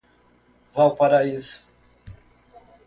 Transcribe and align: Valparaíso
Valparaíso 0.75 1.61